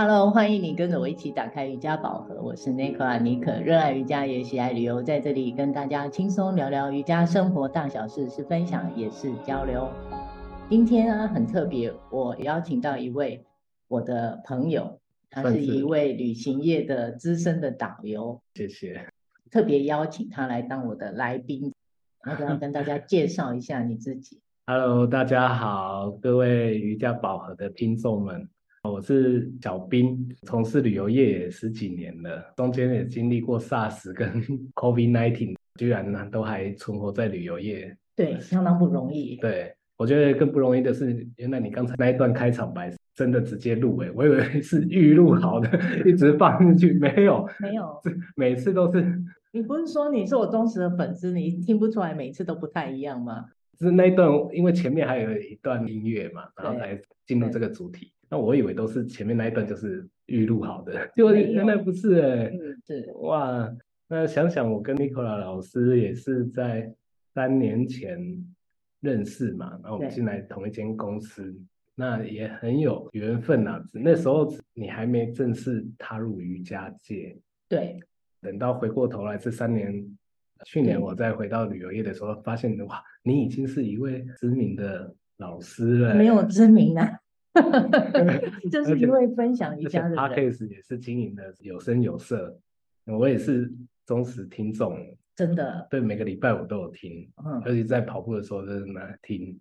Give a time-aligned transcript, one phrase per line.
[0.00, 2.40] Hello，欢迎你跟着我一起打开瑜伽宝盒。
[2.40, 9.90] 我是 Nicola 尼可，热爱瑜伽也喜爱旅游，在这里跟大家轻松聊聊瑜伽生活大小事，是分享也是交流。
[10.68, 13.44] 今天呢很特别，我邀请到一位
[13.88, 15.00] 我的朋友，
[15.30, 18.40] 他是一位旅行业的资深的导游。
[18.54, 19.04] 谢谢。
[19.50, 21.74] 特别邀请他来当我的来宾，
[22.22, 24.40] 然后要跟大家介绍一下你自己。
[24.64, 28.48] Hello，大家好，各位瑜伽宝盒的听众们。
[28.84, 34.40] 我是小兵，从事旅游业也十几年了，中间也经历过 SARS 跟
[34.74, 39.36] COVID-19，居然呢都还存活在旅游业，对，相当不容易。
[39.36, 45.68] 对，我觉得更不容易的是，原来你刚才那一段开场白真的直接录诶，我以为是预录好的，
[46.06, 48.00] 一直放进去，没有，没有，
[48.36, 49.04] 每次都是。
[49.50, 53.46] 你不是说你是我忠实的粉丝，你听不出来每次都不太一样吗？
[53.80, 58.12] 是那一段，因为前面还有一段音乐嘛，然后才进入这个主题。
[58.30, 62.58] 那我以为都是前面那一段就是预录好的，结果原来不是哎、欸。
[62.60, 63.74] 嗯，是哇。
[64.10, 66.90] 那想想我跟 Nicola 老师也是在
[67.34, 68.18] 三年前
[69.00, 71.54] 认识嘛，然后我们进来同一间公司，
[71.94, 73.84] 那也很有缘分呐、啊。
[73.92, 77.36] 那时候你还没正式踏入瑜伽界，
[77.68, 78.00] 对。
[78.40, 79.92] 等到回过头来这三年，
[80.64, 86.14] 去年我再回到旅游业的时候，发现哇，你已经是一位知名的老师了。
[86.14, 87.17] 没有知名啊。
[88.70, 92.58] 就是因为分享一家的 Podcast 也是经营的有声有色，
[93.06, 93.72] 我也是
[94.06, 94.98] 忠实听众，
[95.34, 99.58] 真的，对，每个礼拜我都有听，嗯，尤其在跑步的时候就是来听，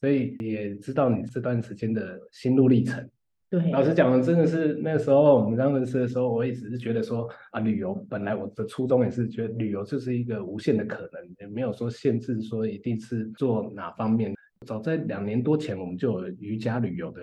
[0.00, 3.08] 所以也知道你这段时间的心路历程。
[3.48, 14.34] 对，老实讲，真的是那时候我们刚认识的时候，我也只是觉得说啊，旅游本来我的初衷也是觉得旅游就是一个无限的可能，也没有说限制说一定是做哪方面。
[14.64, 17.20] 早在两年多前，我们就有瑜伽旅游的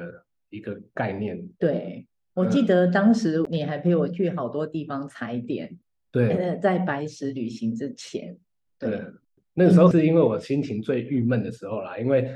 [0.49, 1.41] 一个概念。
[1.57, 5.79] 对，我记得当时你还陪我去好多地方踩点。
[6.11, 8.37] 对，在白石旅行之前。
[8.77, 9.01] 对，对，
[9.55, 12.29] 那个时候是因为我心情最郁闷的时候啦，因为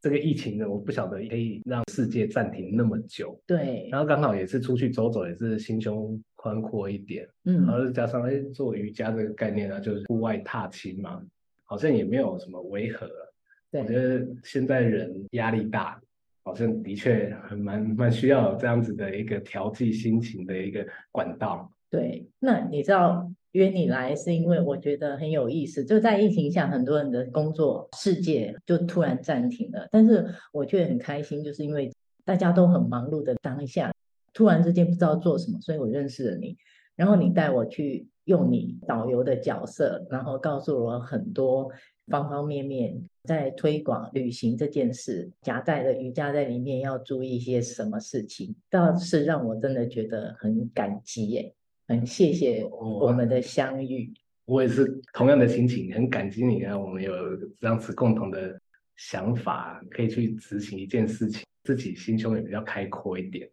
[0.00, 3.40] 这个疫情呢，我不晓得可以让世界暂停那么久。
[3.46, 7.28] 对，然后刚好也是出去走走，也是心胸宽阔一点。
[7.44, 11.22] 嗯，然后再加上哎，做瑜伽这个概念呢，就是户外踏青嘛，
[11.64, 13.08] 好像也没有什么违和。
[13.70, 16.00] 我觉得现在人压力大，
[16.42, 21.70] 好像的确很蛮蛮需要有这样子的一个调剂心情的一个管道。
[21.90, 31.92] 对，那你知道约你来是因为我觉得很有意思，就在疫情下，很多人的工作世界就突然暂停了，但是我却很开心，就是因为
[32.24, 33.92] 大家都很忙碌的当下，
[34.32, 36.56] 突然之间不知道做什么，所以我认识了你，
[36.96, 41.70] 然后你带我去用你导游的角色，然后告诉我很多。
[42.08, 51.54] 方方面面在推广旅行这件事，夹带的瑜伽在里面要注意一些什么事情，倒是让我真的觉得很感激耶，
[51.86, 54.12] 很谢谢我们的相遇。
[54.46, 57.12] 我，我也是同样的心情，很感激你啊，我们有
[57.60, 58.58] 这样子共同的
[58.96, 63.48] 想法，可以去执行一件事情，自己心胸也比较开阔一点。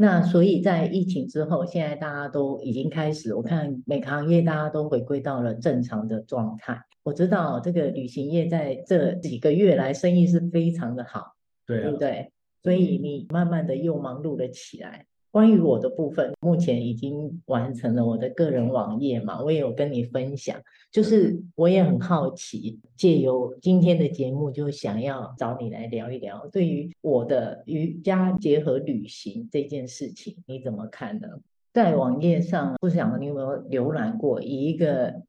[0.00, 6.80] 那所以在疫情之后，现在大家都已经开始，我看每个行业大家都回归到了正常的状态。
[7.02, 11.34] 我知道这个旅行业在这几个月来生意是非常的好，
[11.66, 12.32] 对不对？
[12.62, 15.04] 所以你慢慢的又忙碌了起来。
[15.30, 20.60] 关于我的部分，目前已经完成了我的个人网页嘛，我也有跟你分享。
[20.90, 31.28] 就是我也很好奇，借由今天的节目，就想要找你来聊一聊，对于我的瑜伽结合旅行这件事情，你怎么看呢？
[31.72, 35.22] 在网页上，不晓得你有没有浏览过，以一个。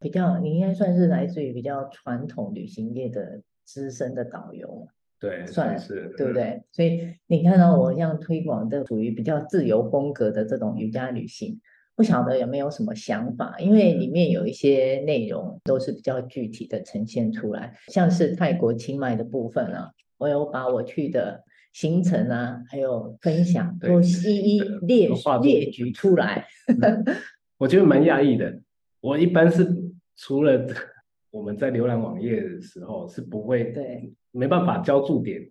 [0.00, 4.86] 比较，你应该算是来自于比较传统旅行业的资深的导游，
[5.24, 6.62] 对，算是，对不对？
[6.70, 11.58] 所以你看到我这样推广的属于比较自由风格的这种瑜伽旅行，
[11.96, 13.56] 不晓得有没有什么想法？
[13.58, 25.08] 因为里面有一些内容都是比较具体的呈现出来，像是泰国清迈的部分啊，我有把我去的行程啊，还有分享都一一列
[25.42, 26.46] 列举出来。
[27.56, 28.60] 我觉得蛮讶异的，
[29.00, 29.66] 我一般是。
[30.16, 30.64] 除了
[31.34, 35.44] 我们在浏览网页的时候是不会，对，没办法交注点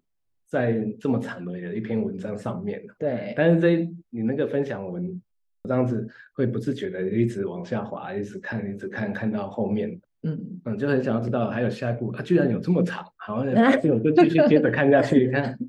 [0.47, 3.33] 在这么长的一篇文章上面的，对。
[3.35, 5.21] 但是这你那个分享文
[5.67, 15.59] 这样子会不自觉的一直往下滑，一直看，一直看，看到后面，嗯嗯，就很想要知道还有下一步啊，居然有这么长，好，那 我就继续接着看下去 看。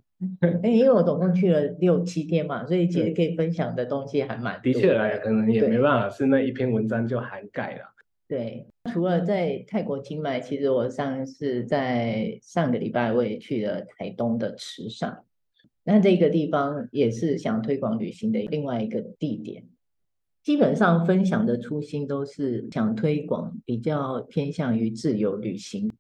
[0.63, 4.73] 哎，因为我总共去了六七天嘛，所以其实可以分享的东西还蛮多的。
[4.73, 7.94] 的确来，可能也没办法是那一篇文章就涵盖了。
[8.27, 15.25] 对，除了在泰国清迈，其实我上次在上个礼拜我也去了台东的池上。
[15.85, 19.65] 那这个地方也是想推广旅行的另外一个地点。
[20.43, 25.91] 基本上分享的初心都是想推广比较偏向于自由旅行。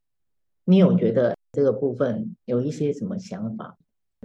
[0.64, 3.76] 你有觉得这个部分有一些什么想法？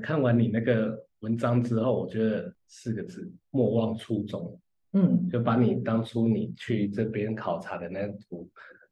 [0.01, 4.57] 看完你那个文章之后，我觉得四个字：莫忘初衷。
[4.93, 8.49] 嗯，就把你当初你去这边考察的那股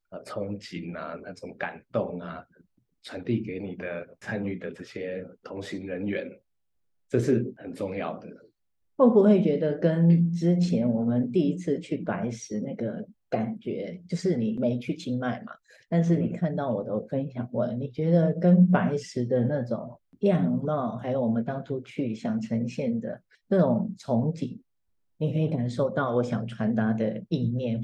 [0.09, 2.45] 呃憧憬啊，那种感动啊，
[3.01, 6.29] 传递给你的参与的这些同行人员，
[7.09, 8.27] 这是很重要的。
[8.95, 15.53] 会不会觉得跟之前我们第一次去白石那个感觉，就是你没去清迈嘛？
[15.89, 24.59] 但是你看到我的分享文，你觉得跟白石的那种样貌，还有我们当初去想呈现的那种憧憬？
[25.19, 27.81] 你可以感受到我想传达的意念。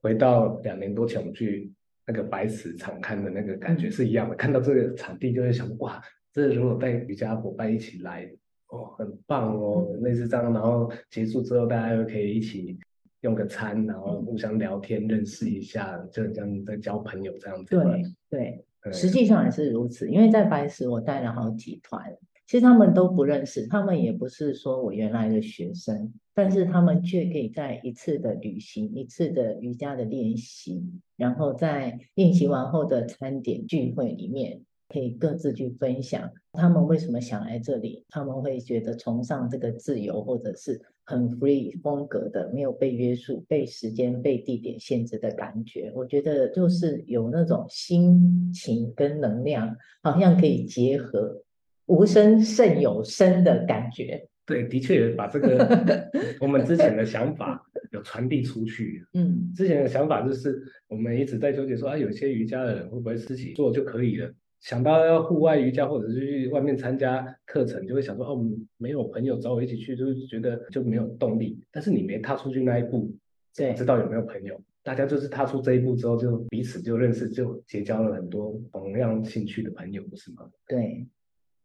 [0.00, 1.72] 回到两年多前我们去
[2.06, 6.00] 那个白石场看的那个感觉是一样的，嗯、看到这个场地就会想，哇，
[6.32, 8.30] 这如果带瑜伽伙伴一起来，
[8.68, 10.52] 哦，很棒哦，嗯、类似这样。
[10.52, 12.78] 然后结束之后，大家又可以一起
[13.22, 17.70] 用个餐，然后互相聊天，认识一下，就很像在交朋友这样子。
[17.70, 20.08] 对对，对实际上也是如此。
[20.08, 22.00] 因为在白石，我带了好几团。
[22.46, 30.80] 其实他们都不认识，他们也不是说我原来的学生，但是他们却可以在一次的旅行、一次的瑜伽的练习，
[31.16, 45.90] 然后在练习完后的餐点聚会里面，可以各自去分享他们为什么想来这里，他们会觉得崇尚这个自由或者是很 free 风格的，没有被约束、被时间、被地点限制的感觉。
[45.92, 51.42] 我觉得就是有那种心情跟能量，好像可以结合。
[51.86, 56.08] 无声胜有声的感觉，对，的确把这个
[56.40, 57.62] 我们之前的想法
[57.92, 59.04] 有传递出去。
[59.12, 60.58] 嗯，之前的想法就是
[60.88, 64.32] 我们一直在纠结说，啊，有些瑜伽的人会不会自己做就可以了？
[64.60, 68.42] 想到要户外瑜伽或者是去外面参加课程，就会想说，哦，
[68.78, 71.60] 没有朋友找我一起去，就是觉得就没有动力。
[71.70, 73.14] 但是你没踏出去那一步，
[73.54, 74.58] 对，知道有没有朋友？
[74.82, 80.48] 大家就是踏出这一步之后，就彼此就认识，就结交了很多同样兴趣的朋友，不是吗？
[80.66, 81.06] 对。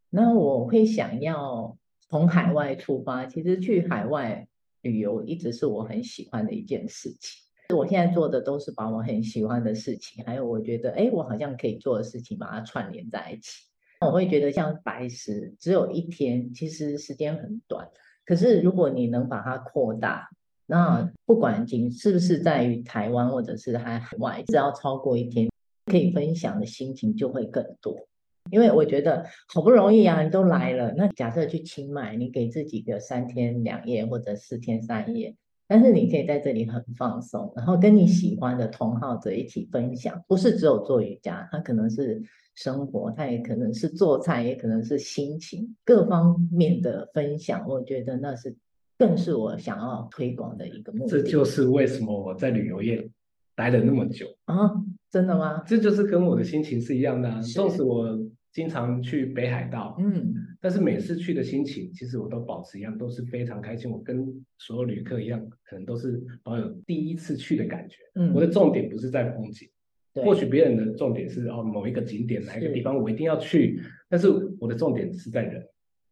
[0.09, 1.75] 那我会想要
[2.09, 4.47] 从海外出发，其实去海外
[4.81, 7.41] 旅游一直是我很喜欢的一件事情。
[7.75, 13.63] 我现在做的都是把我很喜欢的事情，还有我觉得哎，我好像可以做的事情，把它串联在一起。
[14.01, 17.87] 我会觉得像白石只有一天，其实时间很短。
[18.25, 20.29] 可是如果你能把它扩大，
[20.65, 25.49] 那不管仅是不是在于台湾或者是海外，只要超过一天，
[25.85, 28.07] 可以分享的心情就会更多。
[28.51, 30.93] 因为我觉得好不容易啊，你都来了。
[30.95, 35.35] 那假设去清迈，你给自己个三天两夜或者四天三夜，
[35.67, 40.23] 但是你可以在这里很放松，然后跟你喜欢的同好者一起分享。
[40.27, 42.21] 不是只有做瑜伽，它可能是
[42.53, 47.65] 生活，它也可能是做菜，也可能是心情，各方面的分享。
[47.67, 48.55] 我觉得那是
[48.99, 51.11] 更是我想要推广的一个目的。
[51.11, 53.09] 这就是为什么我在旅游业
[53.55, 54.69] 待了那么久啊。
[55.13, 55.61] 真的吗？
[55.67, 57.39] 这就是跟我的心情是一样的啊。
[57.39, 58.19] 纵使我
[58.51, 63.91] 经常去北海道，嗯，但是每次去的心情，其实我都保持一样，都是非常开心。
[63.91, 64.25] 我跟
[64.57, 67.97] 所有旅客一样，可能都是保有第一次去的感觉。
[68.15, 69.69] 嗯，我的重点不是在风景，
[70.15, 74.27] 或许别人的重点是哦某一个景点哪一个地方我一定要去，但是
[74.59, 75.63] 我的重点是在人，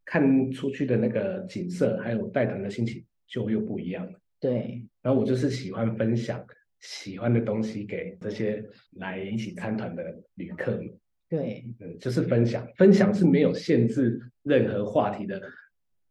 [0.06, 4.14] 看出去的那个景色，还有带团的心情就又不一样了。
[4.40, 6.40] 对，然后我就是喜欢分享。
[6.82, 8.64] 喜欢的东西给这些
[8.98, 10.04] 来一起参团的
[10.36, 10.92] 旅客们，
[11.30, 15.42] 对，嗯，就是分享，分享是没有限制任何话题的，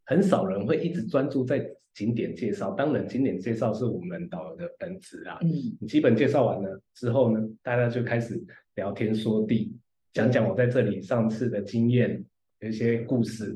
[0.04, 2.70] 很少人会一直专注在景点介绍。
[2.70, 5.38] 当然，景点介绍是我们导游的本职啊。
[5.42, 5.50] 嗯，
[5.80, 8.40] 你基本介绍完了之后呢，大家就开始
[8.76, 9.76] 聊天说地，
[10.12, 12.24] 讲讲我在这里上次的经验，
[12.60, 13.54] 有一些故事。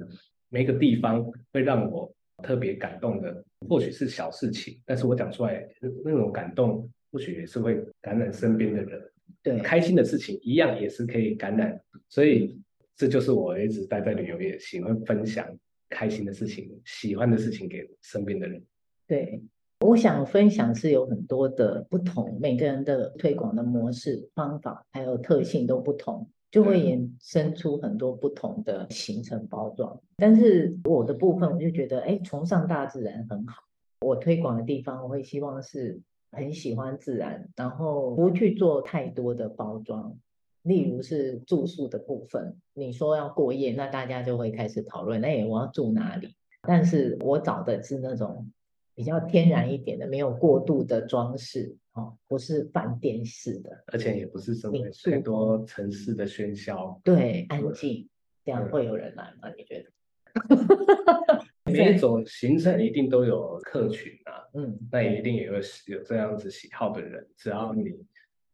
[0.48, 5.64] 每个地方会让我特别感动的，或许是小事情，但是我讲出来
[6.04, 6.90] 那种感动。
[7.14, 9.00] 或许也是会感染身边的人，
[9.40, 12.60] 对，开心的事情一样也是可以感染，所以
[12.96, 15.46] 这就是我一直待在旅游业，喜欢分享
[15.88, 18.60] 开心的事情、喜欢的事情给身边的人。
[19.06, 19.40] 对，
[19.86, 29.96] 我想分享是有很多的不同，每个人的推广的模式、方法还有特性都不同，就会衍生出很多不同的行程包装。
[30.16, 33.62] 但是我的部分，我就觉得，哎，崇尚大自然很好。
[34.00, 36.00] 我推广的地方，我会希望是。
[36.34, 40.16] 很喜欢自然，然后不去做太多的包装。
[40.62, 46.34] 例如是住宿的部分，你说要过夜，那大家就会开始讨论，哎，我要住哪里？
[46.62, 48.50] 但是我找的是那种
[48.94, 58.08] 比较天然一点的，没有过度的装饰，哦，不是饭店式的，而且也不是什么太多城市的喧嚣，对，安静，
[58.42, 59.50] 这样会有人来吗？
[59.58, 59.90] 你觉得？
[61.64, 67.92] 每一种行程一定都有客群啊，嗯，那也一定也会有这样子喜好的人，只要你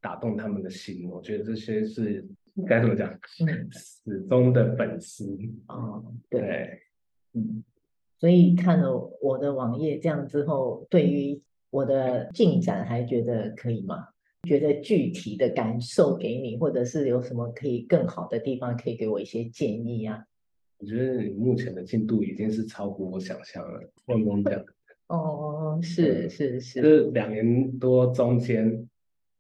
[0.01, 2.25] 打动他们的心，我觉得这些是
[2.67, 3.11] 该怎么讲，
[3.47, 5.37] 嗯，始终的粉丝
[5.69, 6.81] 哦，对，
[7.35, 7.65] 嗯，
[8.19, 14.09] 所以看了我的网页这样之后，对于我的进展还觉得可以吗？
[14.49, 20.25] 觉得具体的感受给你，或者是有什么可以更好的地方，可以给我一些建议啊？
[20.81, 23.93] 我觉得你目前的进度已经是超乎我想象了。
[24.07, 24.65] 汪汪讲，
[25.09, 28.89] 哦，是是是，这两年多中间，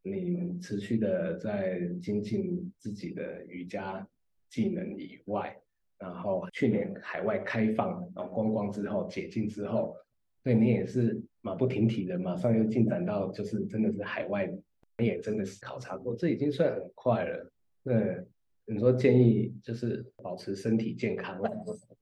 [0.02, 4.06] 你持续的在精进自己的瑜伽
[4.50, 5.56] 技能以外，
[5.98, 9.96] 然后去年海外开放，然后观光之后解禁之后，
[10.44, 14.52] 对你也是马不停蹄的，马上又进展到就是真的是海外。
[14.98, 17.50] 你也真的是考察过，这已经算很快了。
[17.82, 18.22] 对，
[18.72, 21.36] 你说建议就是保持身体健康，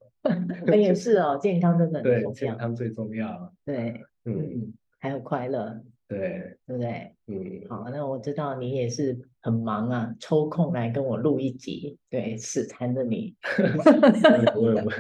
[0.77, 2.31] 也是哦，健康真的很重要。
[2.31, 3.55] 对，健康最重要。
[3.65, 5.83] 对，嗯，还有快乐。
[6.07, 7.15] 对，对不对？
[7.27, 13.35] 嗯，好，那我知道你也是很忙啊，抽空来跟我录一集，对，死缠着你。
[14.53, 14.91] 不会不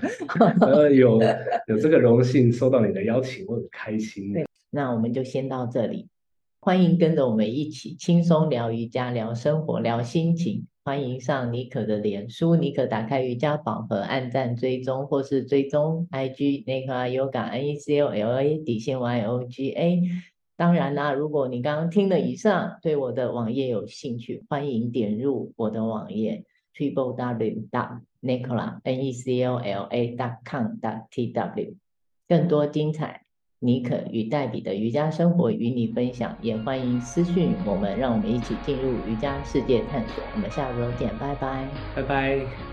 [0.64, 1.20] 会，有
[1.66, 4.32] 有这个荣幸收到你的邀请，我很开心。
[4.32, 6.08] 对，那我们就先到这里。
[6.68, 10.66] 欢迎跟着我们一起轻松聊瑜伽、聊生活、聊心情。
[10.84, 20.02] 欢迎上妮可的脸书，妮可打开瑜伽宝盒，按赞追踪或是追踪 IG Nechoa Yoga N E C O L A 底线 Y O G A。
[20.58, 26.44] 当然啦，如果你刚刚听了以上，对我的网页有兴趣，欢迎点入我的网页
[26.76, 31.76] triple w dot nicola N E C O L A dot com dot T W，
[32.28, 33.22] 更多精彩。
[33.60, 40.22] 妮可与黛比的瑜伽生活与你分享，也欢迎私讯我们，让我们一起进入瑜伽世界探索。
[40.32, 42.67] 我们下周见，拜拜，拜拜。